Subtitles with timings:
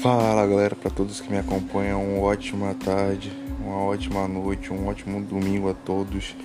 [0.00, 5.20] Fala galera, para todos que me acompanham, uma ótima tarde, uma ótima noite, um ótimo
[5.20, 6.36] domingo a todos.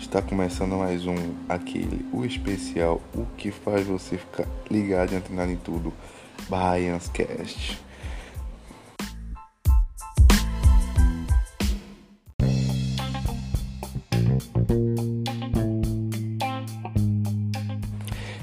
[0.00, 1.14] Está começando mais um
[1.46, 5.92] aquele, o especial, o que faz você ficar ligado e antenado em tudo,
[6.48, 7.78] Baians Cast.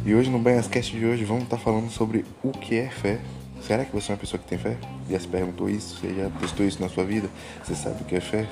[0.05, 3.19] E hoje no Baians Cast de hoje vamos estar falando sobre o que é fé
[3.61, 4.77] Será que você é uma pessoa que tem fé?
[5.09, 5.99] Já se perguntou isso?
[5.99, 7.29] Você já testou isso na sua vida?
[7.63, 8.47] Você sabe o que é fé?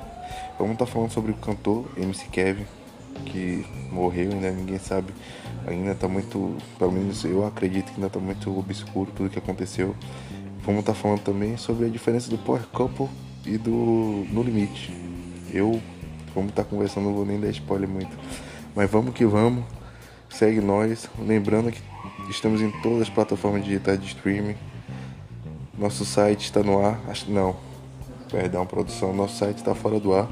[0.59, 2.65] Vamos estar falando sobre o cantor MC Kevin,
[3.25, 5.13] que morreu, ainda ninguém sabe.
[5.65, 9.95] Ainda está muito, pelo menos eu acredito que ainda está muito obscuro tudo que aconteceu.
[10.63, 13.07] Vamos estar falando também sobre a diferença do Power Couple
[13.45, 14.93] e do No Limite.
[15.51, 15.81] Eu,
[16.35, 18.15] vamos estar conversando, não vou nem dar spoiler muito.
[18.75, 19.63] Mas vamos que vamos.
[20.29, 21.09] Segue nós.
[21.17, 21.81] Lembrando que
[22.29, 24.55] estamos em todas as plataformas digitais de streaming
[25.77, 26.99] nosso site está no ar.
[27.07, 27.55] Acho não.
[28.31, 29.13] Perdão, produção.
[29.13, 30.27] Nosso site está fora do ar.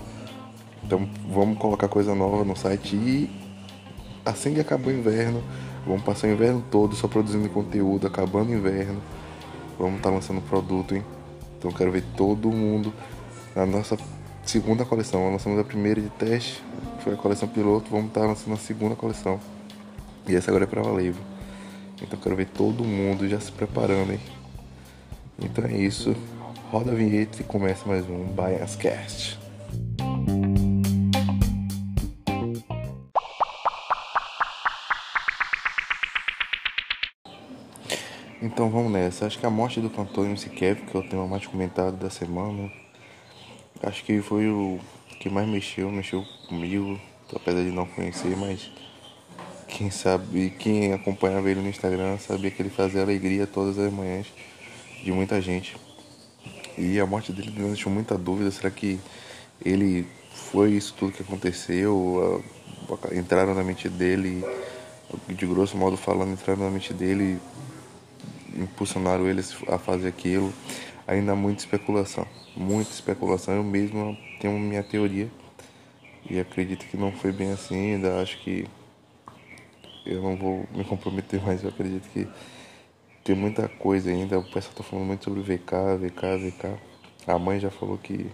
[0.83, 2.95] Então vamos colocar coisa nova no site.
[2.95, 3.29] E
[4.25, 5.43] assim que acabar o inverno,
[5.85, 8.07] vamos passar o inverno todo só produzindo conteúdo.
[8.07, 9.01] Acabando o inverno,
[9.77, 11.03] vamos estar tá lançando produto, hein?
[11.57, 12.91] Então quero ver todo mundo
[13.55, 13.97] na nossa
[14.43, 15.31] segunda coleção.
[15.31, 16.63] Lançamos a primeira de teste,
[17.01, 17.89] foi a coleção piloto.
[17.91, 19.39] Vamos estar tá lançando a segunda coleção.
[20.27, 21.13] E essa agora é para valer.
[22.01, 24.19] Então quero ver todo mundo já se preparando, hein?
[25.39, 26.15] Então é isso.
[26.71, 29.37] Roda a vinheta e começa mais um Biascast.
[38.41, 39.25] Então vamos nessa.
[39.25, 42.09] Acho que a morte do cantor MC Kevin, que é o tema mais comentado da
[42.09, 42.71] semana,
[43.83, 44.79] acho que foi o
[45.19, 46.99] que mais mexeu, mexeu comigo,
[47.35, 48.71] apesar de não conhecer, mas
[49.67, 54.27] quem sabe, quem acompanhava ele no Instagram sabia que ele fazia alegria todas as manhãs
[55.05, 55.77] de muita gente.
[56.75, 58.49] E a morte dele deixou muita dúvida.
[58.49, 58.99] Será que
[59.63, 62.43] ele foi isso tudo que aconteceu?
[63.13, 64.43] Entraram na mente dele,
[65.29, 67.39] de grosso modo falando, entraram na mente dele,
[68.57, 70.51] impulsionaram eles a fazer aquilo.
[71.07, 72.25] Ainda há muita especulação,
[72.57, 73.53] muita especulação.
[73.53, 75.29] Eu mesmo tenho minha teoria
[76.27, 77.93] e acredito que não foi bem assim.
[77.93, 78.65] Ainda acho que
[80.03, 82.27] eu não vou me comprometer, mas eu acredito que
[83.25, 84.37] tem muita coisa ainda.
[84.37, 86.79] O pessoal tá falando muito sobre VK, VK, VK.
[87.25, 88.29] A mãe já falou que.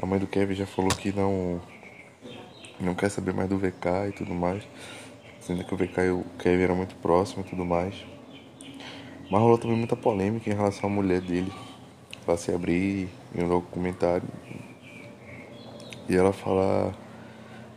[0.00, 1.60] A mãe do Kevin já falou que não.
[2.80, 4.66] Não quer saber mais do VK e tudo mais.
[5.40, 7.94] Sendo que o VK e o Kevin eram muito próximos e tudo mais.
[9.30, 11.52] Mas rolou também muita polêmica em relação à mulher dele.
[12.26, 14.28] Ela se abrir em um documentário.
[16.08, 16.94] E ela falar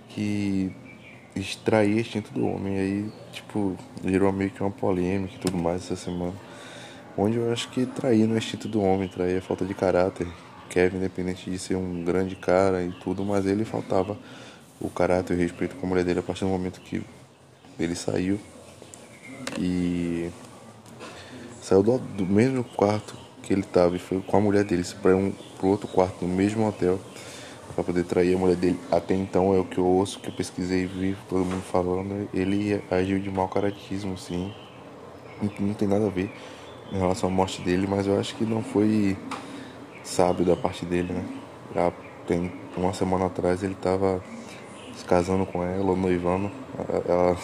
[0.08, 0.72] que
[1.36, 2.76] extrair instinto do homem.
[2.76, 6.34] E aí, tipo, gerou meio que uma polêmica e tudo mais essa semana.
[7.18, 10.28] Onde eu acho que trair no instinto do homem, trair a falta de caráter.
[10.70, 14.16] Kevin, independente de ser um grande cara e tudo, mas ele faltava
[14.80, 17.02] o caráter e o respeito com a mulher dele a partir do momento que
[17.80, 18.40] ele saiu.
[19.58, 20.30] E
[21.62, 25.16] saiu do, do mesmo quarto que ele estava e foi com a mulher dele para
[25.16, 27.00] um pro outro quarto no mesmo hotel
[27.74, 28.80] para poder trair a mulher dele.
[28.92, 32.28] Até então é o que eu ouço, que eu pesquisei e vi todo mundo falando.
[32.34, 34.54] Ele agiu de mau caratismo, sim.
[35.60, 36.32] Não, tem nada a ver
[36.92, 39.18] em relação à morte dele, mas eu acho que não foi
[40.04, 41.26] sábio da parte dele, né?
[41.74, 41.92] Já
[42.28, 44.24] tem uma semana atrás ele estava
[44.96, 46.52] se casando com ela, noivando.
[47.08, 47.38] Ela,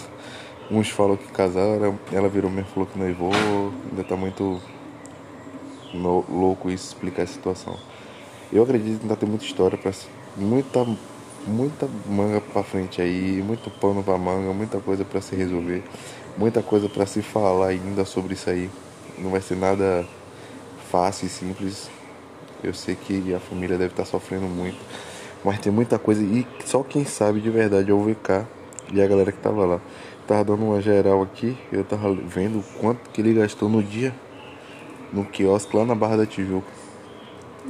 [0.69, 3.31] uns falam que casaram, ela virou mesmo falou que noivou.
[3.91, 4.59] Ainda tá muito
[5.94, 7.78] louco isso explicar a situação.
[8.52, 9.92] Eu acredito que ainda tem muita história para
[10.38, 10.86] muita
[11.48, 15.84] muita manga para frente aí, muito pano para manga, muita coisa para se resolver,
[16.38, 18.70] muita coisa para se falar ainda sobre isso aí.
[19.18, 20.06] Não vai ser nada
[20.92, 21.90] fácil e simples.
[22.64, 24.78] Eu sei que a família deve estar tá sofrendo muito,
[25.44, 28.46] mas tem muita coisa e só quem sabe de verdade é o VK
[28.94, 29.82] e a galera que tava lá.
[30.28, 34.14] Tava dando uma geral aqui, eu tava vendo quanto que ele gastou no dia
[35.14, 36.68] no quiosque lá na Barra da Tijuca.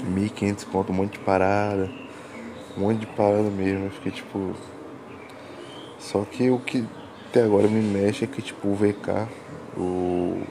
[0.04, 1.90] 1.500 conto, um monte de parada
[2.78, 3.86] um monte de parada mesmo.
[3.86, 4.54] Eu fiquei tipo.
[6.00, 6.86] Só que o que
[7.30, 9.28] até agora me mexe é que tipo o VK,
[9.78, 10.42] o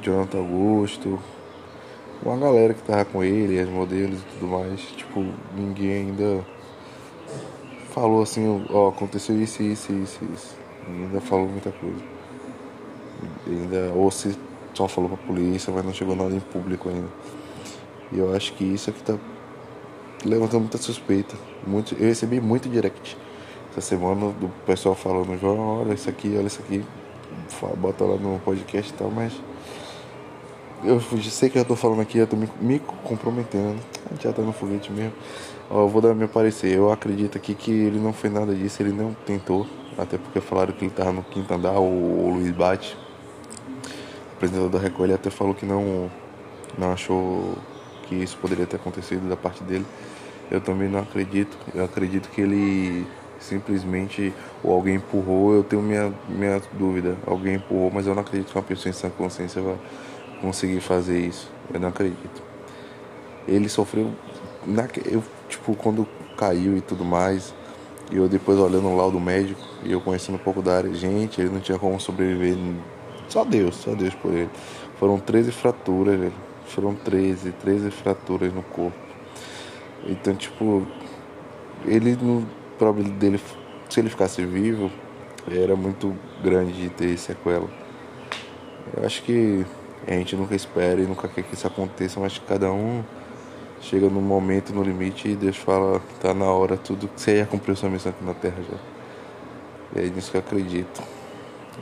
[0.00, 1.20] Jonathan Augusto,
[2.22, 5.24] uma galera que tava com ele, as modelos e tudo mais, tipo,
[5.54, 6.44] ninguém ainda
[7.90, 10.56] falou assim, ó, aconteceu isso, isso, isso, isso.
[10.88, 12.02] Ainda falou muita coisa.
[13.46, 14.36] Ainda, ou se
[14.72, 17.08] só falou pra polícia, mas não chegou nada em público ainda.
[18.12, 19.18] E eu acho que isso é que tá
[20.24, 21.36] levantou muita suspeita.
[21.66, 23.16] Muito, eu recebi muito direct
[23.70, 26.84] essa semana do pessoal falando, João, olha isso aqui, olha isso aqui.
[27.76, 29.32] Bota lá no podcast e tal, mas
[30.84, 33.78] eu sei que eu tô falando aqui, eu tô me, me comprometendo.
[34.20, 35.12] Já tá no foguete mesmo.
[35.70, 36.72] Ó, eu vou dar meu parecer.
[36.72, 39.66] Eu acredito aqui que ele não fez nada disso, ele não tentou.
[39.98, 42.96] Até porque falaram que ele tava no quinto andar, o, o Luiz Bate,
[44.34, 46.10] apresentador da Record, ele até falou que não,
[46.76, 47.56] não achou
[48.08, 49.86] que isso poderia ter acontecido da parte dele.
[50.50, 51.56] Eu também não acredito.
[51.74, 53.06] Eu acredito que ele
[53.40, 54.32] simplesmente
[54.62, 55.54] ou alguém empurrou.
[55.54, 57.16] Eu tenho minha, minha dúvida.
[57.26, 59.76] Alguém empurrou, mas eu não acredito que uma pessoa em sã consciência vai
[60.40, 61.50] conseguir fazer isso.
[61.72, 62.42] Eu não acredito.
[63.46, 64.12] Ele sofreu.
[64.66, 66.06] Na, eu, tipo, quando
[66.36, 67.54] caiu e tudo mais,
[68.10, 71.40] e eu depois olhando o laudo médico e eu conhecendo um pouco da área, gente,
[71.40, 72.56] ele não tinha como sobreviver.
[73.28, 74.50] Só Deus, só Deus por ele.
[74.98, 76.45] Foram 13 fraturas, velho.
[76.66, 78.98] Foram 13, 13 fraturas no corpo.
[80.06, 80.86] Então, tipo,
[81.84, 82.46] ele no
[82.78, 83.40] problema dele,
[83.88, 84.90] se ele ficasse vivo,
[85.50, 87.68] era muito grande de ter sequela.
[88.96, 89.64] Eu acho que
[90.06, 93.02] a gente nunca espera e nunca quer que isso aconteça, mas cada um
[93.80, 97.46] chega no momento, no limite e Deus fala, tá na hora, tudo que você já
[97.46, 100.00] cumpriu sua missão aqui na Terra já.
[100.00, 101.02] E é nisso que eu acredito.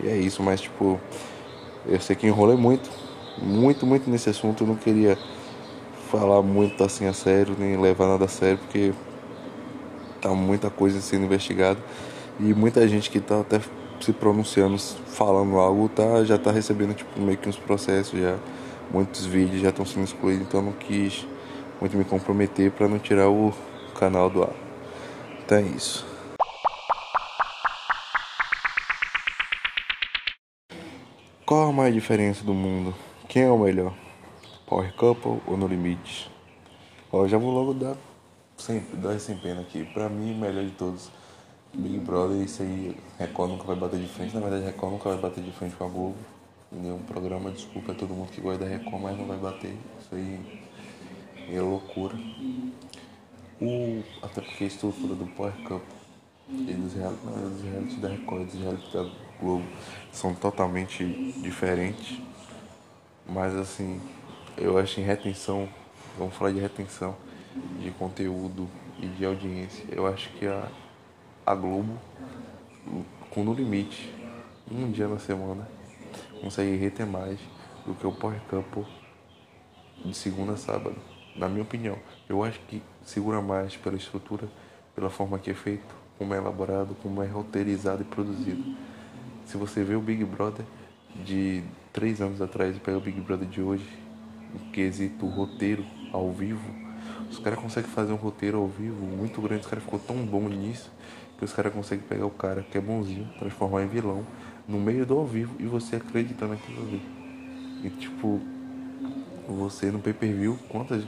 [0.03, 1.01] E é isso, mas tipo,
[1.87, 2.91] eu sei que enrolei muito,
[3.39, 5.19] muito, muito nesse assunto, eu não queria
[6.11, 8.93] falar muito assim a sério, nem levar nada a sério, porque
[10.21, 11.79] tá muita coisa sendo investigada
[12.39, 13.61] e muita gente que tá até
[14.01, 18.37] se pronunciando, falando algo, tá, já tá recebendo tipo meio que uns processos já,
[18.93, 21.27] muitos vídeos já estão sendo excluídos, então eu não quis
[21.81, 23.53] muito me comprometer para não tirar o
[23.99, 24.55] canal do ar.
[25.45, 26.07] Então é isso.
[31.45, 32.95] Qual a maior diferença do mundo?
[33.35, 33.93] Quem é o melhor?
[34.65, 36.31] Power Couple ou No Limite?
[37.11, 37.97] Ó, já vou logo dar,
[38.57, 39.85] sempre, dar sem pena aqui.
[39.87, 41.11] Pra mim, o melhor de todos,
[41.73, 44.33] Big Brother, isso aí, Record nunca vai bater de frente.
[44.37, 46.15] Na verdade, Record nunca vai bater de frente com a Globo.
[46.71, 49.77] Nenhum programa, desculpa a todo mundo que gosta da Record, mas não vai bater.
[50.01, 50.63] Isso aí
[51.53, 52.17] é loucura.
[53.61, 55.83] O, até porque a estrutura do Power Cup
[56.49, 59.11] e dos reality, não, dos reality da Record e dos reality da
[59.41, 59.65] Globo
[60.13, 61.05] são totalmente
[61.43, 62.23] diferentes.
[63.26, 64.00] Mas assim,
[64.56, 65.69] eu acho em retenção,
[66.19, 67.17] vamos falar de retenção
[67.81, 68.69] de conteúdo
[69.00, 69.85] e de audiência.
[69.91, 70.69] Eu acho que a,
[71.47, 71.99] a Globo,
[73.31, 74.12] com no limite,
[74.71, 75.67] um dia na semana,
[76.41, 77.38] consegue reter mais
[77.87, 78.87] do que o Power Cup
[80.05, 80.97] de segunda a sábado
[81.35, 81.99] na minha opinião.
[82.29, 84.49] Eu acho que segura mais pela estrutura,
[84.94, 88.76] pela forma que é feito, como é elaborado, como é roteirizado e produzido.
[89.44, 90.65] Se você vê o Big Brother
[91.25, 91.62] de
[91.94, 93.87] três anos atrás pega o Big Brother de hoje,
[94.52, 96.69] em quesito roteiro ao vivo,
[97.31, 100.49] os caras conseguem fazer um roteiro ao vivo muito grande, os caras ficou tão bom
[100.49, 100.91] nisso
[101.38, 104.26] que os caras conseguem pegar o cara que é bonzinho, transformar em vilão
[104.67, 107.02] no meio do ao vivo e você acreditar naquilo ali.
[107.85, 108.40] E tipo,
[109.49, 111.05] você no pay-per-view, quantas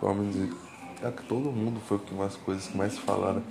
[0.00, 0.56] pelo menos
[1.02, 3.42] é todo mundo foi uma das coisas que mais falaram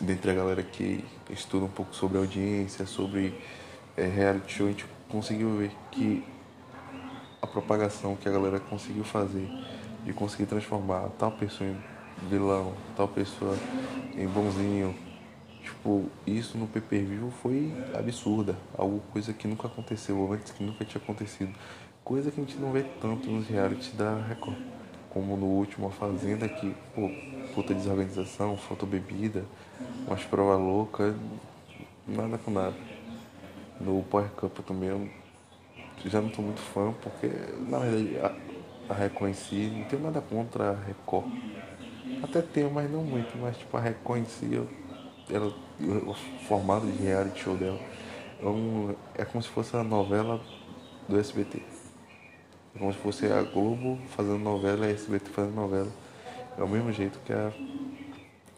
[0.00, 3.34] dentre a galera que estuda um pouco sobre audiência, sobre
[3.96, 6.24] é, reality show, a gente conseguiu ver que
[7.40, 9.48] a propagação que a galera conseguiu fazer
[10.04, 11.76] de conseguir transformar tal pessoa em
[12.28, 13.56] vilão, tal pessoa
[14.16, 14.94] em bonzinho,
[15.62, 21.02] tipo, isso no pay-per-view foi absurda, algo coisa que nunca aconteceu antes, que nunca tinha
[21.02, 21.52] acontecido,
[22.04, 24.56] coisa que a gente não vê tanto nos reality da Record
[25.10, 27.08] como no último a Fazenda, que, pô,
[27.54, 29.44] puta desorganização, faltou bebida,
[30.06, 31.14] umas provas loucas,
[32.06, 32.74] nada com nada.
[33.80, 35.08] No Power Cup também eu
[36.06, 37.28] já não tô muito fã, porque
[37.68, 41.26] na verdade a, a si, não tenho nada contra a Record.
[42.22, 43.82] Até tenho, mas não muito, mas tipo a
[44.26, 44.68] si, eu,
[45.30, 45.52] ela,
[46.06, 46.14] o
[46.46, 47.78] formato de reality show dela
[48.42, 50.40] é, um, é como se fosse a novela
[51.08, 51.62] do SBT.
[52.74, 55.90] É como se fosse a Globo fazendo novela e a SBT fazendo novela.
[56.58, 57.52] É o mesmo jeito que a.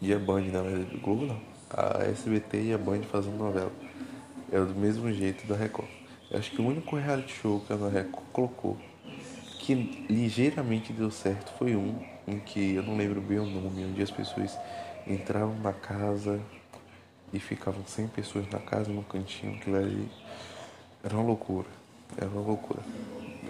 [0.00, 0.96] E a Band, na verdade.
[0.98, 1.40] Globo não.
[1.70, 3.72] A SBT e a Band fazendo novela.
[4.52, 5.88] É do mesmo jeito da Record.
[6.30, 8.76] Eu acho que o único reality show que a Record colocou
[9.58, 9.74] que
[10.08, 14.10] ligeiramente deu certo foi um em que eu não lembro bem o nome, onde as
[14.10, 14.56] pessoas
[15.06, 16.40] entravam na casa
[17.32, 20.08] e ficavam 100 pessoas na casa, no cantinho, aquilo ali
[21.02, 21.68] era uma loucura.
[22.16, 22.82] Era uma loucura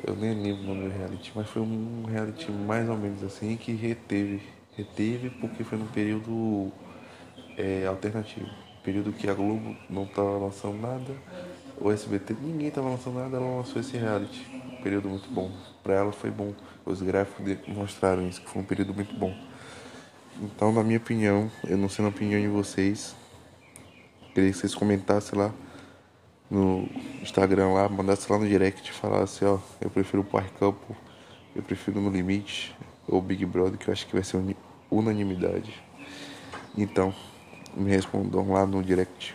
[0.05, 3.57] eu nem lembro o nome do reality, mas foi um reality mais ou menos assim
[3.57, 4.43] que reteve.
[4.76, 6.71] Reteve porque foi num período
[7.57, 8.50] é, alternativo.
[8.87, 11.12] Período que a Globo não estava lançando nada,
[11.81, 14.47] o SBT, ninguém estava lançando nada, ela lançou esse reality.
[14.78, 15.50] Um período muito bom.
[15.83, 16.55] Para ela foi bom.
[16.85, 19.37] Os gráficos mostraram isso, que foi um período muito bom.
[20.40, 23.16] Então, na minha opinião, eu não sei na opinião de vocês,
[24.33, 25.52] queria que vocês comentassem lá
[26.49, 26.88] no
[27.21, 30.95] Instagram lá, mandasse lá no direct e falasse, ó, eu prefiro o Couple,
[31.57, 32.73] eu prefiro No Limite
[33.09, 34.40] ou Big Brother, que eu acho que vai ser
[34.88, 35.75] unanimidade.
[36.78, 37.12] Então,
[37.76, 39.35] me respondam lá no direct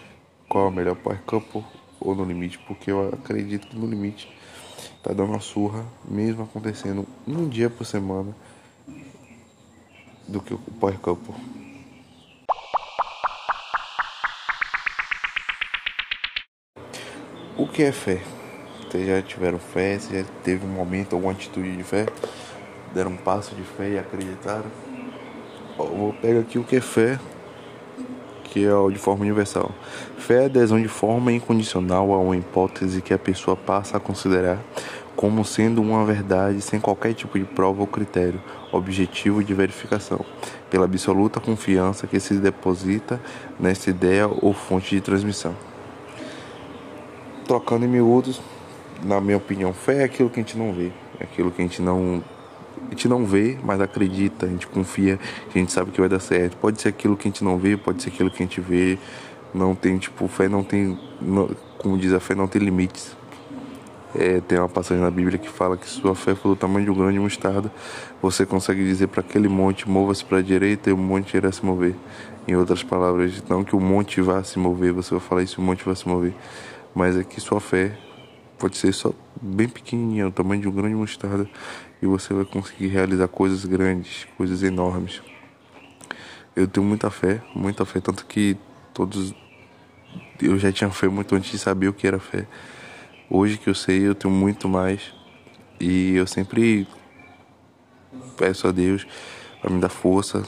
[0.49, 1.63] qual é o melhor Power Couple
[1.99, 4.27] ou No Limite, porque eu acredito que No Limite
[5.03, 8.35] tá dando uma surra, mesmo acontecendo um dia por semana,
[10.27, 11.35] do que o Power Couple.
[17.57, 18.21] O que é fé?
[18.89, 19.99] Vocês já tiveram fé?
[19.99, 22.07] Você já teve um momento, alguma atitude de fé?
[22.93, 24.69] Deram um passo de fé e acreditaram?
[25.77, 27.19] Eu vou pegar aqui o que é fé,
[28.51, 29.71] que é o de forma universal.
[30.17, 34.59] Fé é adesão de forma incondicional a uma hipótese que a pessoa passa a considerar
[35.15, 38.39] como sendo uma verdade sem qualquer tipo de prova ou critério
[38.71, 40.23] objetivo de verificação,
[40.69, 43.19] pela absoluta confiança que se deposita
[43.59, 45.55] nessa ideia ou fonte de transmissão
[47.51, 48.41] trocando em miúdos,
[49.03, 50.89] na minha opinião, fé é aquilo que a gente não vê,
[51.19, 52.23] é aquilo que a gente não
[52.87, 55.19] a gente não vê, mas acredita, a gente confia,
[55.53, 56.57] a gente sabe que vai dar certo.
[56.57, 58.97] Pode ser aquilo que a gente não vê, pode ser aquilo que a gente vê.
[59.53, 63.15] Não tem, tipo, fé não tem, não, como diz a fé, não tem limites.
[64.13, 66.91] É, tem uma passagem na Bíblia que fala que sua fé for do tamanho de
[66.91, 67.71] um grande mostarda,
[68.21, 71.65] você consegue dizer para aquele monte, mova-se para a direita e o monte irá se
[71.65, 71.95] mover.
[72.45, 75.63] Em outras palavras, não que o monte vá se mover, você vai falar isso, o
[75.63, 76.33] monte vai se mover
[76.93, 77.97] mas é que sua fé
[78.61, 81.49] pode ser só bem pequenininha, o tamanho de um grande mostarda,
[81.99, 85.19] e você vai conseguir realizar coisas grandes, coisas enormes.
[86.55, 88.55] Eu tenho muita fé, muita fé, tanto que
[88.93, 89.33] todos
[90.39, 92.45] eu já tinha fé muito antes de saber o que era fé.
[93.27, 95.11] Hoje que eu sei, eu tenho muito mais
[95.79, 96.87] e eu sempre
[98.37, 99.07] peço a Deus
[99.59, 100.43] para me dar força,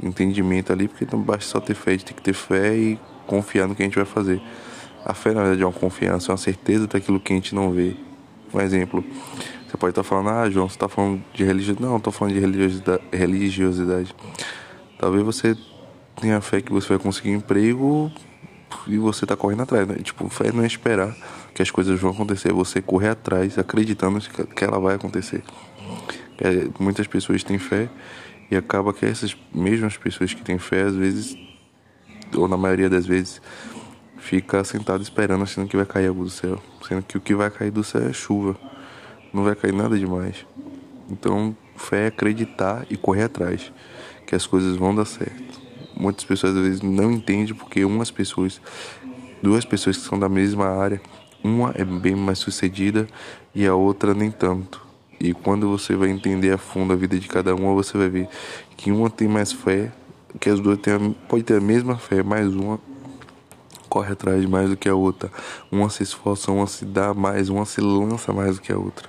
[0.00, 3.00] entendimento ali, porque não basta só ter fé, a gente tem que ter fé e
[3.26, 4.40] confiar no que a gente vai fazer.
[5.04, 7.70] A fé, na verdade, é uma confiança, é uma certeza daquilo que a gente não
[7.70, 7.96] vê.
[8.52, 9.04] Um exemplo,
[9.68, 11.86] você pode estar falando, ah, João, você está falando de religiosidade.
[11.86, 12.40] Não, estou falando de
[13.12, 14.14] religiosidade.
[14.98, 15.56] Talvez você
[16.20, 18.10] tenha fé que você vai conseguir emprego
[18.86, 19.96] e você está correndo atrás, né?
[20.02, 21.14] Tipo, fé não é esperar
[21.54, 25.42] que as coisas vão acontecer, é você correr atrás, acreditando que ela vai acontecer.
[26.40, 27.88] É, muitas pessoas têm fé
[28.50, 31.36] e acaba que essas mesmas pessoas que têm fé, às vezes,
[32.34, 33.42] ou na maioria das vezes,
[34.28, 36.60] fica sentado esperando, achando que vai cair algo do céu.
[36.86, 38.54] Sendo que o que vai cair do céu é chuva.
[39.32, 40.44] Não vai cair nada demais.
[41.10, 43.72] Então, fé é acreditar e correr atrás,
[44.26, 45.58] que as coisas vão dar certo.
[45.96, 48.60] Muitas pessoas às vezes não entendem porque umas pessoas,
[49.42, 51.00] duas pessoas que são da mesma área,
[51.42, 53.06] uma é bem mais sucedida
[53.54, 54.86] e a outra nem tanto.
[55.18, 58.28] E quando você vai entender a fundo a vida de cada uma, você vai ver
[58.76, 59.90] que uma tem mais fé,
[60.38, 62.78] que as duas têm, pode ter a mesma fé, mas uma
[63.98, 65.28] corre atrás mais do que a outra.
[65.72, 69.08] Uma se esforça, uma se dá mais, uma se lança mais do que a outra.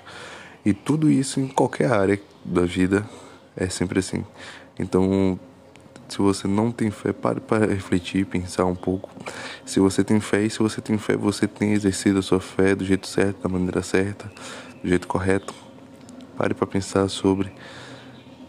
[0.66, 3.08] E tudo isso em qualquer área da vida
[3.56, 4.26] é sempre assim.
[4.80, 5.40] Então,
[6.08, 9.12] se você não tem fé, pare para refletir, pensar um pouco.
[9.64, 12.74] Se você tem fé, e se você tem fé, você tem exercido a sua fé
[12.74, 14.32] do jeito certo, da maneira certa,
[14.82, 15.54] do jeito correto.
[16.36, 17.52] Pare para pensar sobre.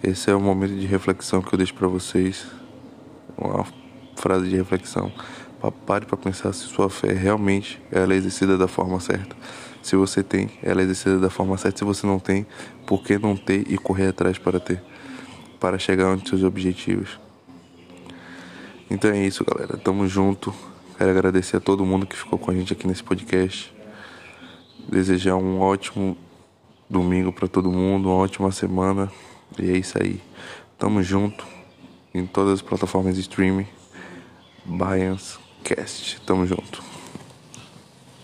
[0.03, 2.47] Esse é o momento de reflexão que eu deixo para vocês.
[3.37, 3.67] Uma
[4.17, 5.13] frase de reflexão.
[5.69, 9.37] Pare para pensar se sua fé realmente ela é exercida da forma certa.
[9.83, 11.79] Se você tem, ela é exercida da forma certa.
[11.79, 12.47] Se você não tem,
[12.87, 14.83] por que não ter e correr atrás para ter?
[15.59, 17.21] Para chegar aos seus objetivos.
[18.91, 19.77] Então é isso, galera.
[19.77, 20.55] Tamo junto.
[20.97, 23.75] Quero agradecer a todo mundo que ficou com a gente aqui nesse podcast.
[24.89, 26.17] Desejar um ótimo
[26.89, 29.13] domingo para todo mundo, uma ótima semana.
[29.59, 30.21] E é isso aí.
[30.79, 31.47] Tamo junto
[32.15, 33.67] em todas as plataformas de streaming.
[34.65, 36.21] Bayans Cast.
[36.25, 36.90] Tamo junto.